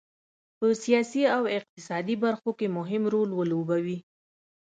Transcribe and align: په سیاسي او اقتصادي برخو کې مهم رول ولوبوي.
په 0.57 0.65
سیاسي 0.83 1.21
او 1.35 1.43
اقتصادي 1.57 2.15
برخو 2.25 2.51
کې 2.59 2.67
مهم 2.77 3.03
رول 3.13 3.29
ولوبوي. 3.33 3.97